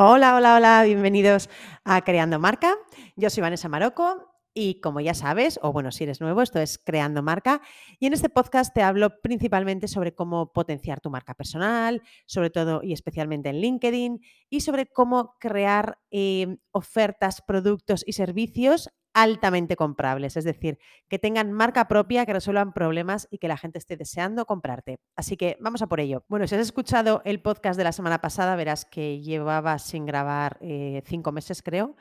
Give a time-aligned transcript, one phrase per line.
[0.00, 1.50] Hola, hola, hola, bienvenidos
[1.82, 2.76] a Creando Marca.
[3.16, 6.78] Yo soy Vanessa Maroco y como ya sabes, o bueno, si eres nuevo, esto es
[6.78, 7.60] Creando Marca.
[7.98, 12.80] Y en este podcast te hablo principalmente sobre cómo potenciar tu marca personal, sobre todo
[12.84, 18.90] y especialmente en LinkedIn, y sobre cómo crear eh, ofertas, productos y servicios
[19.22, 20.78] altamente comprables, es decir,
[21.08, 25.00] que tengan marca propia, que resuelvan problemas y que la gente esté deseando comprarte.
[25.16, 26.24] Así que vamos a por ello.
[26.28, 30.56] Bueno, si has escuchado el podcast de la semana pasada, verás que llevaba sin grabar
[30.60, 31.96] eh, cinco meses, creo,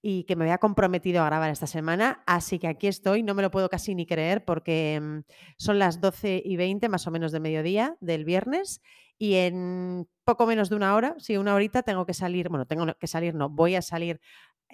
[0.00, 3.42] y que me había comprometido a grabar esta semana, así que aquí estoy, no me
[3.42, 5.18] lo puedo casi ni creer porque mm,
[5.58, 8.80] son las 12 y 20 más o menos de mediodía del viernes
[9.18, 12.86] y en poco menos de una hora, sí, una horita tengo que salir, bueno, tengo
[12.94, 14.20] que salir, no, voy a salir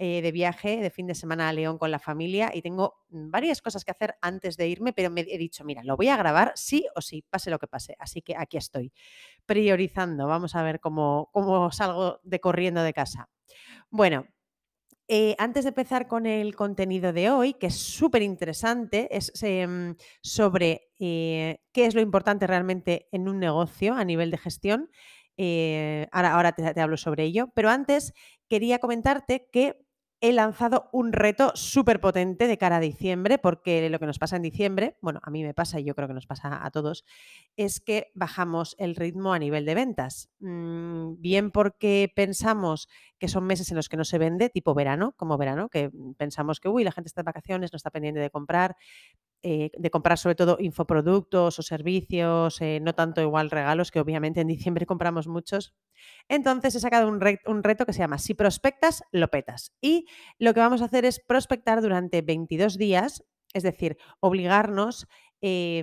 [0.02, 3.30] eh, de viaje de fin de semana a León con la familia y tengo mm,
[3.30, 6.16] varias cosas que hacer antes de irme, pero me he dicho, mira, lo voy a
[6.16, 7.96] grabar sí o sí, pase lo que pase.
[7.98, 8.94] Así que aquí estoy,
[9.44, 10.26] priorizando.
[10.26, 13.28] Vamos a ver cómo, cómo salgo de corriendo de casa.
[13.90, 14.24] Bueno,
[15.06, 19.96] eh, antes de empezar con el contenido de hoy, que es súper interesante, es em,
[20.22, 24.88] sobre eh, qué es lo importante realmente en un negocio a nivel de gestión.
[26.10, 28.14] ahora ahora te hablo sobre ello, pero antes
[28.48, 29.76] quería comentarte que
[30.20, 34.36] he lanzado un reto súper potente de cara a diciembre, porque lo que nos pasa
[34.36, 37.04] en diciembre, bueno, a mí me pasa y yo creo que nos pasa a todos,
[37.56, 40.30] es que bajamos el ritmo a nivel de ventas.
[40.40, 45.14] Mm, bien porque pensamos que son meses en los que no se vende, tipo verano,
[45.16, 48.30] como verano, que pensamos que, uy, la gente está de vacaciones, no está pendiente de
[48.30, 48.76] comprar,
[49.42, 54.40] eh, de comprar sobre todo infoproductos o servicios, eh, no tanto igual regalos, que obviamente
[54.40, 55.74] en diciembre compramos muchos.
[56.28, 59.72] Entonces he sacado un, un, reto que se llama Si prospectas, lo petas.
[59.80, 60.06] Y
[60.38, 63.24] lo que vamos a hacer es prospectar durante 22 días,
[63.54, 65.06] es decir, obligarnos
[65.40, 65.82] eh,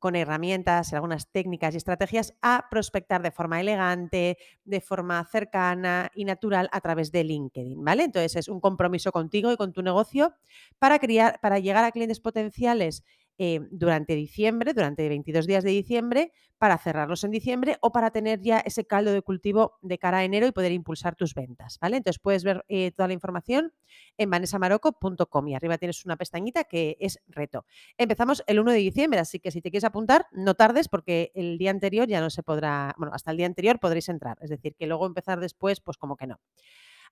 [0.00, 6.24] con herramientas, algunas técnicas y estrategias a prospectar de forma elegante, de forma cercana y
[6.24, 8.04] natural a través de LinkedIn, ¿vale?
[8.04, 10.34] Entonces es un compromiso contigo y con tu negocio
[10.78, 13.04] para, crear, para llegar a clientes potenciales
[13.42, 18.42] eh, durante diciembre, durante 22 días de diciembre, para cerrarlos en diciembre o para tener
[18.42, 21.96] ya ese caldo de cultivo de cara a enero y poder impulsar tus ventas, ¿vale?
[21.96, 23.72] Entonces puedes ver eh, toda la información
[24.18, 27.64] en vanesamaroco.com y arriba tienes una pestañita que es reto.
[27.96, 31.56] Empezamos el 1 de diciembre, así que si te quieres apuntar, no tardes porque el
[31.56, 34.74] día anterior ya no se podrá, bueno, hasta el día anterior podréis entrar, es decir,
[34.74, 36.40] que luego empezar después, pues como que no.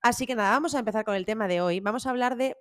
[0.02, 1.80] Así que nada, vamos a empezar con el tema de hoy.
[1.80, 2.56] Vamos a hablar de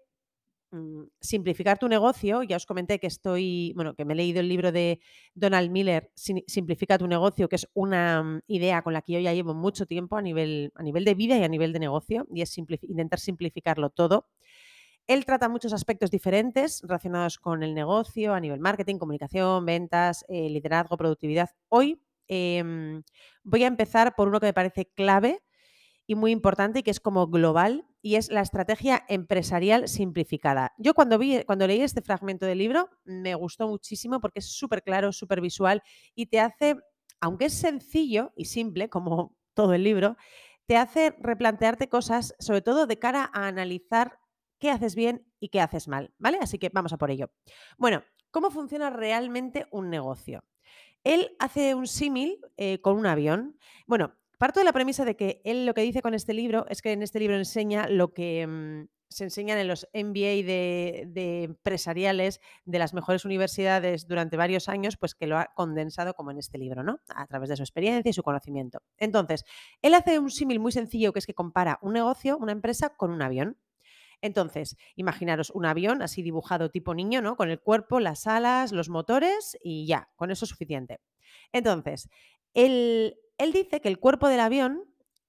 [1.19, 2.43] simplificar tu negocio.
[2.43, 4.99] Ya os comenté que estoy, bueno, que me he leído el libro de
[5.33, 9.33] Donald Miller, Simplifica tu negocio, que es una mm, idea con la que yo ya
[9.33, 12.41] llevo mucho tiempo a nivel, a nivel de vida y a nivel de negocio, y
[12.41, 14.27] es intentar simplificarlo todo.
[15.07, 20.49] Él trata muchos aspectos diferentes relacionados con el negocio, a nivel marketing, comunicación, ventas, eh,
[20.49, 21.49] liderazgo, productividad.
[21.69, 23.03] Hoy em,
[23.43, 25.39] voy a empezar por uno que me parece clave
[26.07, 30.73] y muy importante y que es como global y es la estrategia empresarial simplificada.
[30.77, 34.81] Yo cuando, vi, cuando leí este fragmento del libro me gustó muchísimo porque es súper
[34.81, 35.83] claro, súper visual
[36.15, 36.77] y te hace,
[37.19, 40.15] aunque es sencillo y simple como todo el libro,
[40.65, 44.19] te hace replantearte cosas, sobre todo de cara a analizar
[44.59, 46.39] qué haces bien y qué haces mal, ¿vale?
[46.41, 47.31] Así que vamos a por ello.
[47.77, 50.43] Bueno, ¿cómo funciona realmente un negocio?
[51.03, 53.57] Él hace un símil eh, con un avión.
[53.85, 56.81] Bueno, Parto de la premisa de que él lo que dice con este libro es
[56.81, 62.39] que en este libro enseña lo que mm, se enseñan en los MBA de, empresariales
[62.65, 66.57] de las mejores universidades durante varios años, pues que lo ha condensado como en este
[66.57, 66.99] libro, ¿no?
[67.15, 68.79] A través de su experiencia y su conocimiento.
[68.97, 69.43] Entonces,
[69.81, 73.11] él hace un símil muy sencillo que es que compara un negocio, una empresa, con
[73.11, 73.57] un avión.
[74.21, 77.37] Entonces, imaginaros un avión así dibujado tipo niño, ¿no?
[77.37, 80.99] Con el cuerpo, las alas, los motores y ya, con eso es suficiente.
[81.53, 82.09] Entonces,
[82.53, 84.83] el, él dice que el cuerpo del avión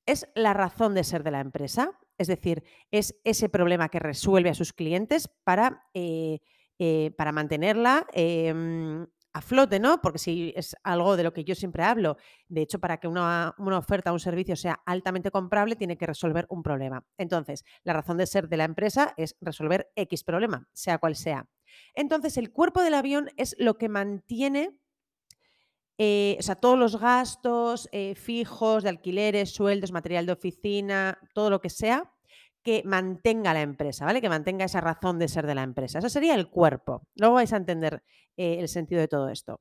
[0.06, 4.50] es la razón de ser de la empresa, es decir, es ese problema que resuelve
[4.50, 6.40] a sus clientes para, eh,
[6.78, 10.00] eh, para mantenerla em, a flote, ¿no?
[10.00, 12.16] Porque si es algo de lo que yo siempre hablo,
[12.48, 16.06] de hecho, para que una, una oferta o un servicio sea altamente comprable, tiene que
[16.06, 17.04] resolver un problema.
[17.18, 21.46] Entonces, la razón de ser de la empresa es resolver X problema, sea cual sea.
[21.94, 24.76] Entonces, el cuerpo del avión es lo que mantiene
[25.98, 31.50] eh, o sea, todos los gastos eh, fijos de alquileres, sueldos, material de oficina, todo
[31.50, 32.12] lo que sea,
[32.62, 34.20] que mantenga la empresa, ¿vale?
[34.20, 35.98] Que mantenga esa razón de ser de la empresa.
[35.98, 37.02] Eso sería el cuerpo.
[37.16, 38.02] Luego vais a entender
[38.36, 39.60] eh, el sentido de todo esto.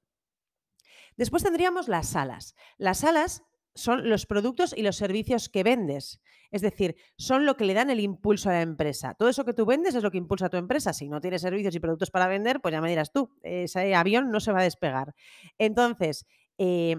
[1.16, 2.54] Después tendríamos las salas.
[2.78, 3.44] Las salas
[3.78, 6.20] son los productos y los servicios que vendes.
[6.52, 9.14] Es decir, son lo que le dan el impulso a la empresa.
[9.14, 10.94] Todo eso que tú vendes es lo que impulsa a tu empresa.
[10.94, 14.32] Si no tienes servicios y productos para vender, pues ya me dirás tú, ese avión
[14.32, 15.14] no se va a despegar.
[15.58, 16.26] Entonces,
[16.58, 16.98] eh,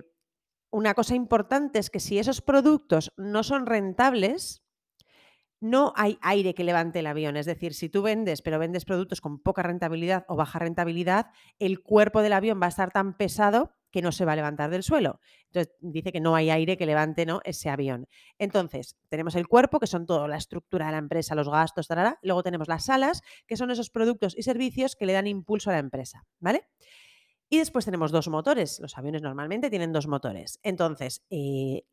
[0.71, 4.63] una cosa importante es que si esos productos no son rentables,
[5.61, 7.37] no hay aire que levante el avión.
[7.37, 11.27] Es decir, si tú vendes, pero vendes productos con poca rentabilidad o baja rentabilidad,
[11.59, 14.71] el cuerpo del avión va a estar tan pesado que no se va a levantar
[14.71, 15.21] del suelo.
[15.47, 17.41] Entonces, dice que no hay aire que levante ¿no?
[17.45, 18.07] ese avión.
[18.39, 22.19] Entonces, tenemos el cuerpo, que son toda la estructura de la empresa, los gastos, tarara.
[22.23, 25.75] luego tenemos las alas, que son esos productos y servicios que le dan impulso a
[25.75, 26.69] la empresa, ¿vale?
[27.49, 28.79] Y después tenemos dos motores.
[28.81, 30.61] Los aviones normalmente tienen dos motores.
[30.63, 31.85] Entonces, eh,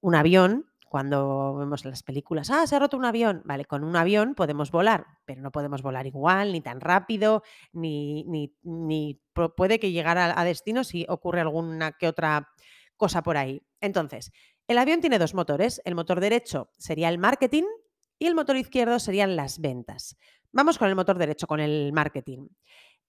[0.00, 3.42] un avión cuando vemos las películas, ah, se ha roto un avión.
[3.44, 7.42] Vale, con un avión podemos volar, pero no podemos volar igual, ni tan rápido,
[7.72, 8.24] ni,
[8.62, 9.20] ni,
[9.56, 12.48] puede que llegar a, a, destino si ocurre alguna que otra
[12.96, 13.62] cosa por ahí.
[13.80, 14.32] Entonces,
[14.68, 15.80] el avión tiene dos motores.
[15.84, 17.64] El motor derecho sería el marketing
[18.18, 20.16] y el motor izquierdo serían las ventas.
[20.52, 22.48] Vamos con el motor derecho, con el marketing.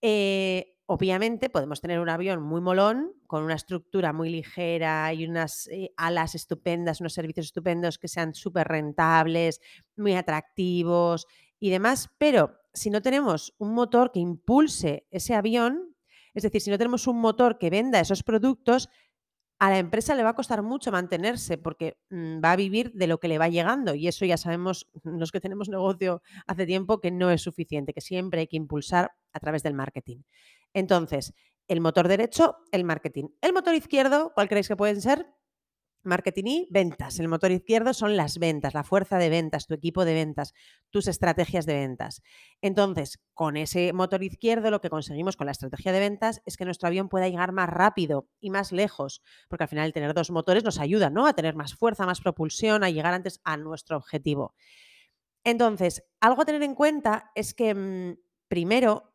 [0.02, 5.68] Eh, Obviamente podemos tener un avión muy molón, con una estructura muy ligera y unas
[5.68, 9.60] eh, alas estupendas, unos servicios estupendos que sean súper rentables,
[9.98, 11.28] muy atractivos
[11.60, 15.94] y demás, pero si no tenemos un motor que impulse ese avión,
[16.34, 18.90] es decir, si no tenemos un motor que venda esos productos,
[19.60, 23.08] a la empresa le va a costar mucho mantenerse porque mm, va a vivir de
[23.08, 27.02] lo que le va llegando y eso ya sabemos los que tenemos negocio hace tiempo
[27.02, 30.22] que no es suficiente, que siempre hay que impulsar a través del marketing.
[30.78, 31.34] Entonces,
[31.68, 33.30] el motor derecho, el marketing.
[33.42, 35.26] El motor izquierdo, ¿cuál creéis que pueden ser?
[36.04, 37.20] Marketing y ventas.
[37.20, 40.54] El motor izquierdo son las ventas, la fuerza de ventas, tu equipo de ventas,
[40.92, 42.22] tus estrategias de ventas.
[42.62, 46.66] Entonces, con ese motor izquierdo lo que conseguimos con la estrategia de ventas es que
[46.66, 50.64] nuestro avión pueda llegar más rápido y más lejos, porque al final tener dos motores
[50.64, 51.26] nos ayuda ¿no?
[51.26, 54.54] a tener más fuerza, más propulsión, a llegar antes a nuestro objetivo.
[55.44, 59.07] Entonces, algo a tener en cuenta es que mm, primero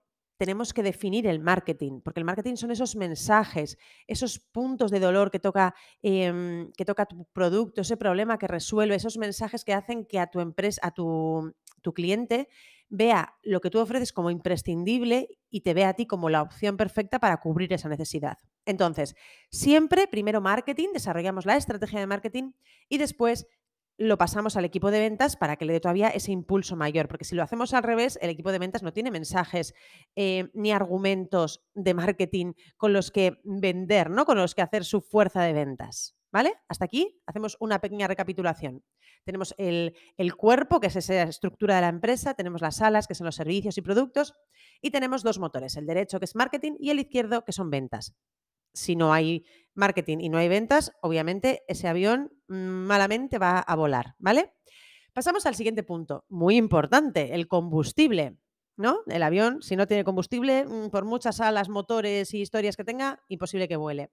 [0.42, 3.78] tenemos que definir el marketing, porque el marketing son esos mensajes,
[4.08, 5.72] esos puntos de dolor que toca,
[6.02, 10.26] em, que toca tu producto, ese problema que resuelve, esos mensajes que hacen que a
[10.26, 12.48] tu empresa, a tu, tu cliente
[12.88, 16.76] vea lo que tú ofreces como imprescindible y te vea a ti como la opción
[16.76, 18.38] perfecta para cubrir esa necesidad.
[18.66, 19.14] Entonces,
[19.48, 22.50] siempre primero marketing, desarrollamos la estrategia de marketing
[22.88, 23.46] y después
[24.02, 27.24] lo pasamos al equipo de ventas para que le dé todavía ese impulso mayor, porque
[27.24, 29.74] si lo hacemos al revés, el equipo de ventas no tiene mensajes
[30.16, 34.24] eh, ni argumentos de marketing con los que vender, ¿no?
[34.24, 36.16] Con los que hacer su fuerza de ventas.
[36.32, 36.54] ¿Vale?
[36.66, 38.82] Hasta aquí hacemos una pequeña recapitulación.
[39.22, 43.14] Tenemos el, el, cuerpo, que es esa estructura de la empresa, tenemos las alas, que
[43.14, 44.32] son los servicios y productos,
[44.80, 48.16] y tenemos dos motores, el derecho, que es marketing, y el izquierdo, que son ventas
[48.72, 53.76] si no hay marketing y no hay ventas, obviamente ese avión mm, malamente va a
[53.76, 54.54] volar, ¿vale?
[55.12, 58.38] Pasamos al siguiente punto, muy importante, el combustible.
[58.74, 59.00] ¿No?
[59.06, 63.22] El avión, si no tiene combustible, mm, por muchas alas, motores y historias que tenga,
[63.28, 64.10] imposible que vuele.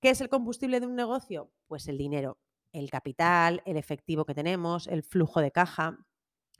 [0.00, 1.50] ¿Qué es el combustible de un negocio?
[1.66, 2.38] Pues el dinero,
[2.72, 5.98] el capital, el efectivo que tenemos, el flujo de caja.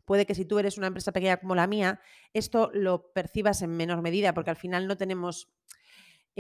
[0.05, 2.01] Puede que si tú eres una empresa pequeña como la mía,
[2.33, 5.49] esto lo percibas en menor medida, porque al final no tenemos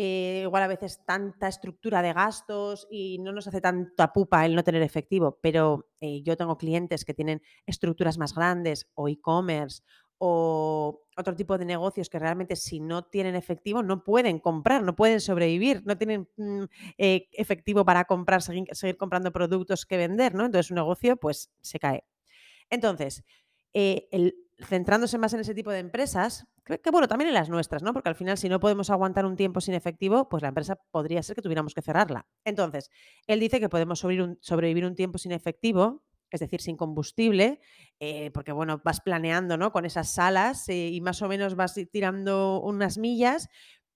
[0.00, 4.54] eh, igual a veces tanta estructura de gastos y no nos hace tanta pupa el
[4.54, 9.82] no tener efectivo, pero eh, yo tengo clientes que tienen estructuras más grandes o e-commerce
[10.18, 14.94] o otro tipo de negocios que realmente si no tienen efectivo no pueden comprar, no
[14.94, 16.62] pueden sobrevivir, no tienen mm,
[16.96, 20.44] eh, efectivo para comprar, seguir, seguir, comprando productos que vender, ¿no?
[20.44, 22.04] Entonces un negocio pues se cae.
[22.70, 23.24] Entonces,
[24.64, 26.46] centrándose más en ese tipo de empresas,
[26.76, 27.92] que bueno, también en las nuestras, ¿no?
[27.92, 31.22] Porque al final, si no podemos aguantar un tiempo sin efectivo, pues la empresa podría
[31.22, 32.26] ser que tuviéramos que cerrarla.
[32.44, 32.90] Entonces,
[33.26, 37.60] él dice que podemos sobrevivir un, tiempo sin efectivo, es decir, sin combustible,
[38.00, 39.72] eh, porque bueno, vas planeando, ¿no?
[39.72, 43.48] Con esas salas eh, y más o menos vas tirando unas millas,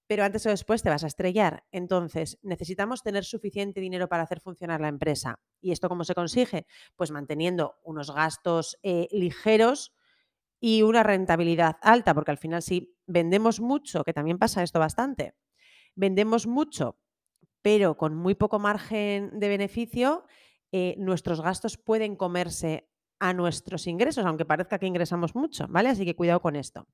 [0.07, 1.65] pero antes o después te vas a estrellar.
[1.73, 5.41] Entonces, necesitamos tener suficiente dinero para hacer funcionar la empresa.
[5.61, 6.67] ¿Y esto cómo se consigue?
[6.97, 9.95] Pues manteniendo unos gastos eh, ligeros
[10.65, 15.35] y una rentabilidad alta, porque al final si vendemos mucho, que también pasa esto bastante,
[15.97, 17.01] vendemos mucho,
[17.63, 20.25] pero con muy poco margen de beneficio,
[20.71, 22.89] eh, nuestros gastos pueden comerse
[23.19, 25.89] a nuestros ingresos, aunque parezca que ingresamos mucho, ¿vale?
[25.89, 26.87] Así que cuidado con esto.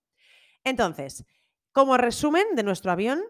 [0.64, 1.26] Entonces,
[1.70, 3.20] como resumen de nuestro avión,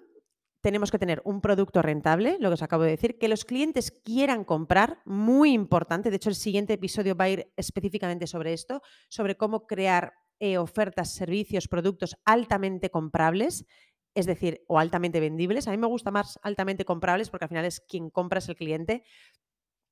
[0.60, 3.90] tenemos que tener un producto rentable, lo que os acabo de decir, que los clientes
[3.90, 6.10] quieran comprar, muy importante.
[6.10, 10.58] De hecho, el siguiente episodio va a ir específicamente sobre esto, sobre cómo crear eh,
[10.58, 13.66] ofertas, servicios, productos altamente comprables,
[14.14, 15.68] es decir, o altamente vendibles.
[15.68, 18.56] A mí me gusta más altamente comprables porque al final es quien compra es el
[18.56, 19.04] cliente.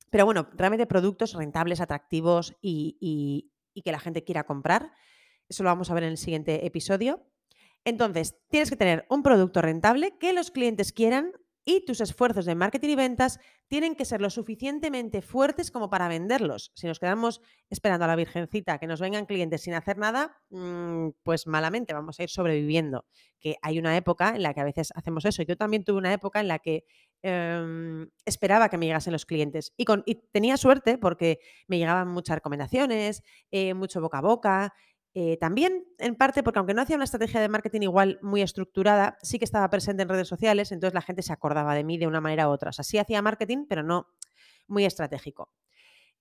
[0.09, 2.97] Pero bueno, realmente productos rentables, atractivos y,
[3.73, 4.91] y que la gente quiera comprar.
[5.49, 7.25] Eso lo vamos a ver en el siguiente episodio.
[7.85, 11.31] Entonces, tienes que tener un producto rentable que los clientes quieran
[11.67, 16.07] y tus esfuerzos de marketing y ventas tienen que ser lo suficientemente fuertes como para
[16.07, 16.71] venderlos.
[16.75, 21.09] Si nos quedamos esperando a la virgencita que nos vengan clientes sin hacer nada, mm,
[21.23, 23.05] pues malamente vamos a ir sobreviviendo.
[23.41, 25.43] Que hay una época en la que a veces hacemos eso.
[25.43, 26.85] Yo también tuve una época en la que
[27.21, 29.85] em, esperaba que me llegasen los clientes y,
[30.31, 34.73] tenía suerte porque me llegaban muchas recomendaciones, eh, mucho boca a boca
[35.19, 39.17] eh, también, en parte, porque aunque no hacía una estrategia de marketing igual muy estructurada,
[39.23, 42.05] sí que estaba presente en redes sociales, entonces la gente se acordaba de mí de
[42.05, 42.69] una manera u otra.
[42.69, 44.09] O sea, sí hacía marketing, pero no
[44.67, 45.51] muy estratégico.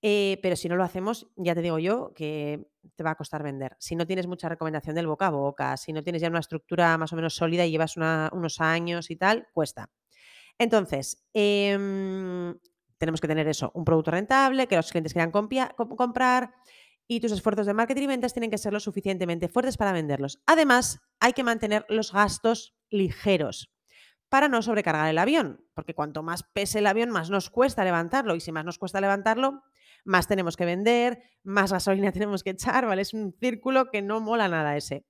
[0.01, 3.43] Eh, pero si no lo hacemos, ya te digo yo que te va a costar
[3.43, 3.77] vender.
[3.79, 6.97] Si no tienes mucha recomendación del boca a boca, si no tienes ya una estructura
[6.97, 9.91] más o menos sólida y llevas unos años y tal, cuesta.
[10.57, 12.59] Entonces, em,
[12.97, 16.55] tenemos que tener eso, un producto rentable, que los clientes quieran comprar
[17.09, 20.41] y tus esfuerzos de marketing y ventas tienen que ser lo suficientemente fuertes para venderlos.
[20.47, 23.71] Además, hay que mantener los gastos ligeros
[24.29, 28.35] para no sobrecargar el avión, porque cuanto más pese el avión, más nos cuesta levantarlo
[28.35, 29.63] y si más nos cuesta levantarlo,
[30.05, 33.03] más tenemos que vender, más gasolina tenemos que echar, ¿vale?
[33.03, 35.07] Es un círculo que no mola nada ese.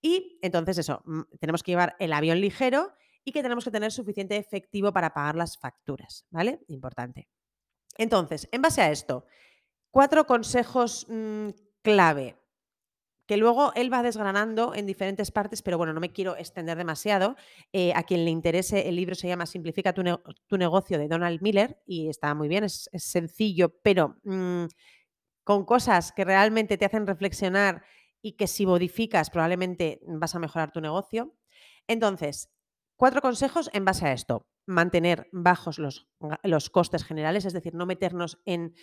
[0.00, 2.92] Y entonces eso, mm, tenemos que llevar el avión ligero
[3.24, 6.60] y que tenemos que tener suficiente efectivo para pagar las facturas, ¿vale?
[6.68, 7.28] Importante.
[7.96, 9.26] Entonces, en base a esto,
[9.90, 11.48] cuatro consejos mm,
[11.82, 12.36] clave
[13.28, 17.36] que luego él va desgranando en diferentes partes, pero bueno, no me quiero extender demasiado.
[17.74, 20.02] Eh, a quien le interese, el libro se llama Simplifica tu,
[20.56, 24.64] negocio de Donald Miller y está muy bien, es, sencillo, pero mm,
[25.44, 27.84] con cosas que realmente te hacen reflexionar
[28.22, 31.36] y que si modificas probablemente vas a mejorar tu negocio.
[31.86, 32.48] Entonces,
[32.96, 34.46] cuatro consejos en base a esto.
[34.64, 36.08] Mantener bajos los,
[36.44, 38.74] los costes generales, es decir, no meternos en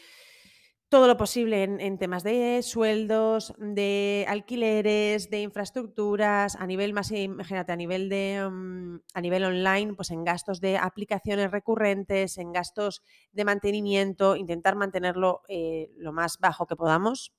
[0.95, 7.73] todo lo posible en, temas de sueldos, de alquileres, de infraestructuras, a nivel más, imagínate,
[7.73, 13.03] a nivel de mm, a nivel online, pues en gastos de aplicaciones recurrentes, en gastos
[13.33, 17.33] de mantenimiento, intentar mantenerlo eh, lo más bajo que podamos.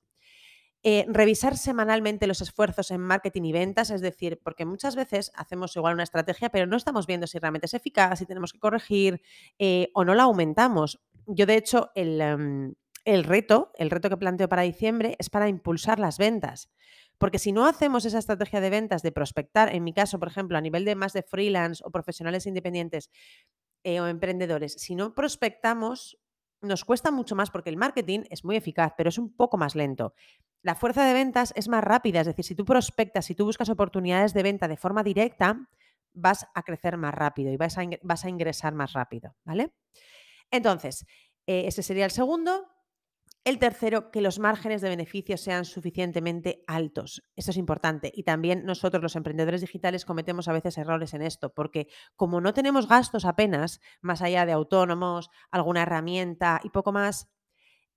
[0.83, 5.75] Eh, revisar semanalmente los esfuerzos en marketing y ventas, es decir, porque muchas veces hacemos
[5.75, 9.19] igual una estrategia, pero no estamos viendo si realmente es eficaz, si tenemos que corregir
[9.57, 10.99] eh, o no la aumentamos.
[11.25, 12.75] Yo, de hecho, el, em,
[13.07, 16.69] el reto, el reto que planteo para diciembre es para impulsar las ventas.
[17.17, 20.57] Porque si no hacemos esa estrategia de ventas, de prospectar, en mi caso, por ejemplo,
[20.57, 23.09] a nivel de más de freelance o profesionales independientes
[23.85, 26.19] eh, o emprendedores, si no prospectamos,
[26.61, 29.73] nos cuesta mucho más porque el marketing es muy eficaz, pero es un poco más
[29.73, 30.13] lento.
[30.61, 33.69] La fuerza de ventas es más rápida, es decir, si tú prospectas, si tú buscas
[33.69, 35.69] oportunidades de venta de forma directa,
[36.11, 39.71] vas a crecer más rápido y vas a, ingresar más rápido, ¿vale?
[40.51, 41.05] Entonces,
[41.45, 42.67] eh, ese sería el segundo.
[43.47, 47.23] El tercero, que los márgenes de beneficio sean suficientemente altos.
[47.37, 48.11] Esto es importante.
[48.13, 51.87] Y también nosotros, los emprendedores digitales, cometemos a veces errores en esto, porque
[52.17, 57.29] como no tenemos gastos apenas, más allá de autónomos, alguna herramienta y poco más,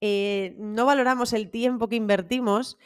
[0.01, 2.79] eh, no valoramos el tiempo que invertimos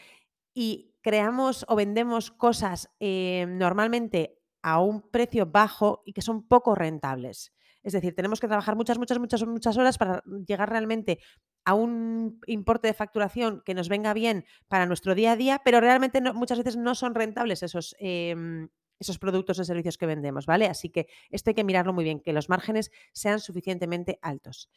[0.55, 6.75] y creamos o vendemos cosas eh, normalmente a un precio bajo y que son poco
[6.75, 7.54] rentables.
[7.85, 11.21] Es decir, tenemos que trabajar muchas, muchas, muchas, muchas horas para llegar realmente
[11.65, 15.81] a un importe de facturación que nos venga bien para nuestro día a día, pero
[15.81, 20.67] realmente muchas veces no son rentables esos, em, esos productos o servicios que vendemos, ¿vale?
[20.67, 24.71] Así que esto hay que mirarlo muy bien, que los márgenes sean suficientemente altos.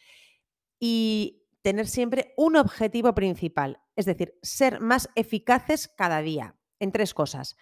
[0.80, 7.14] Y tener siempre un objetivo principal, es decir, ser más eficaces cada día en tres
[7.14, 7.56] cosas.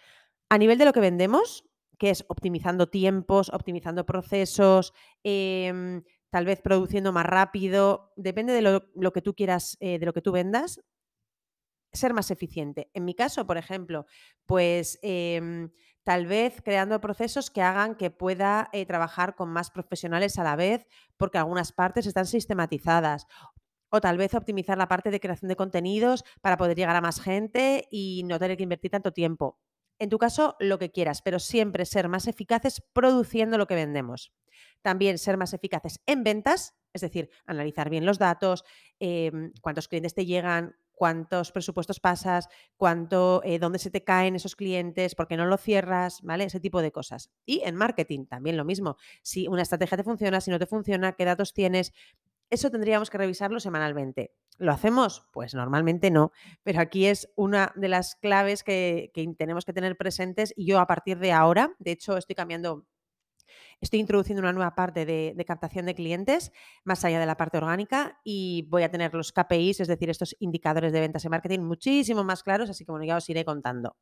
[0.49, 1.64] A nivel de lo que vendemos,
[1.97, 9.13] que es optimizando tiempos, optimizando procesos, em, tal vez produciendo más rápido, depende de lo,
[9.13, 10.81] que tú quieras, eh, de lo que tú vendas,
[11.93, 12.89] ser más eficiente.
[12.93, 14.05] En mi caso, por ejemplo,
[14.45, 15.71] pues em,
[16.03, 20.55] tal vez creando procesos que hagan que pueda eh, trabajar con más profesionales a la
[20.55, 20.85] vez,
[21.17, 23.27] porque algunas partes están sistematizadas.
[23.89, 27.21] O tal vez optimizar la parte de creación de contenidos para poder llegar a más
[27.21, 29.57] gente y no tener que invertir tanto tiempo
[29.99, 34.33] en tu caso, lo que quieras, pero siempre ser más eficaces produciendo lo que vendemos.
[34.81, 38.63] También ser más eficaces en ventas, es decir, analizar bien los datos,
[38.99, 42.47] em, cuántos clientes te llegan, cuántos presupuestos pasas,
[42.77, 46.45] cuánto, eh, dónde se te caen esos clientes, por qué no lo cierras, ¿vale?
[46.45, 47.29] Ese tipo de cosas.
[47.45, 48.97] Y en marketing también lo mismo.
[49.21, 51.93] Si una estrategia te funciona, si no te funciona, qué datos tienes,
[52.49, 54.33] eso tendríamos que revisarlo semanalmente.
[54.57, 55.27] ¿Lo hacemos?
[55.33, 56.31] Pues normalmente no,
[56.63, 60.87] pero aquí es una de las claves que, tenemos que tener presentes y yo a
[60.87, 62.85] partir de ahora, de hecho estoy cambiando
[63.81, 66.51] Estoy introduciendo una nueva parte de, captación de clientes,
[66.85, 70.35] más allá de la parte orgánica, y voy a tener los KPIs, es decir, estos
[70.39, 73.97] indicadores de ventas y marketing, muchísimo más claros, así que bueno, ya os iré contando.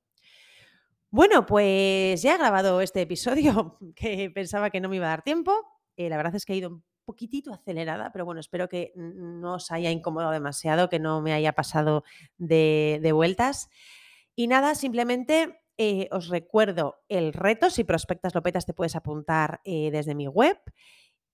[1.10, 5.24] Bueno, pues ya he grabado este episodio que pensaba que no me iba a dar
[5.24, 5.54] tiempo,
[5.96, 9.72] Eh, la verdad es que he ido poquitito acelerada, pero bueno, espero que no os
[9.72, 12.04] haya incomodado demasiado, que no me haya pasado
[12.38, 13.70] de, vueltas.
[14.36, 19.90] Y nada, simplemente eh, os recuerdo el reto, si prospectas Lopetas te puedes apuntar eh,
[19.92, 20.58] desde mi web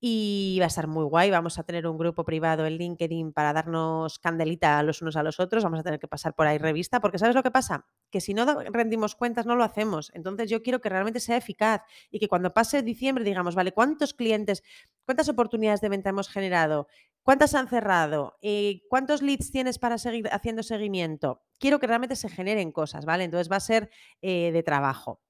[0.01, 1.29] y va a estar muy guay.
[1.29, 5.39] Vamos a tener un grupo privado en LinkedIn para darnos candelita los unos a los
[5.39, 5.63] otros.
[5.63, 7.85] Vamos a tener que pasar por ahí revista, porque ¿sabes lo que pasa?
[8.09, 10.11] Que si no rendimos cuentas no lo hacemos.
[10.13, 14.13] Entonces yo quiero que realmente sea eficaz y que cuando pase diciembre digamos, vale, ¿cuántos
[14.13, 14.63] clientes,
[15.05, 16.87] cuántas oportunidades de venta hemos generado?
[17.23, 18.37] ¿Cuántas han cerrado?
[18.41, 21.43] Eh, ¿Cuántos leads tienes para seguir haciendo seguimiento?
[21.59, 23.25] Quiero que realmente se generen cosas, ¿vale?
[23.25, 23.89] Entonces va a ser
[24.21, 25.21] eh, de trabajo.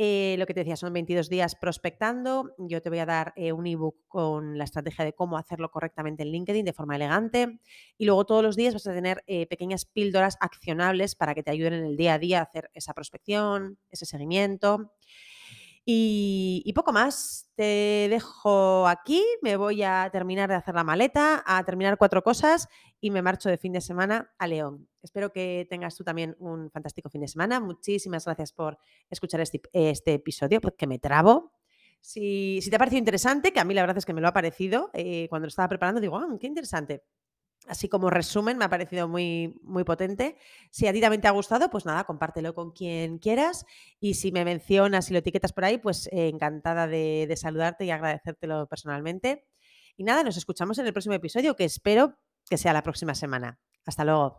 [0.00, 2.54] Eh, lo que te decía, son 22 días prospectando.
[2.56, 6.22] Yo te voy a dar eh, un ebook con la estrategia de cómo hacerlo correctamente
[6.22, 7.58] en LinkedIn de forma elegante.
[7.98, 11.50] Y luego todos los días vas a tener eh, pequeñas píldoras accionables para que te
[11.50, 14.92] ayuden en el día a día a hacer esa prospección, ese seguimiento.
[15.90, 17.50] Y, poco más.
[17.54, 22.68] Te dejo aquí, me voy a terminar de hacer la maleta, a terminar cuatro cosas
[23.00, 24.86] y me marcho de fin de semana a León.
[25.02, 27.58] Espero que tengas tú también un fantástico fin de semana.
[27.58, 28.78] Muchísimas gracias por
[29.08, 31.52] escuchar este, este episodio, porque me trabo.
[32.02, 34.34] Si, te ha parecido interesante, que a mí la verdad es que me lo ha
[34.34, 37.02] parecido, eh, cuando lo estaba preparando digo, ah, qué interesante
[37.68, 40.36] así como resumen, me ha parecido muy, muy potente.
[40.70, 43.66] Si a ti también te ha gustado, pues nada, compártelo con quien quieras.
[44.00, 47.84] Y si me mencionas y lo etiquetas por ahí, pues eh, encantada de, de saludarte
[47.84, 49.46] y agradecértelo personalmente.
[49.96, 53.58] Y nada, nos escuchamos en el próximo episodio, que espero que sea la próxima semana.
[53.84, 54.36] Hasta luego.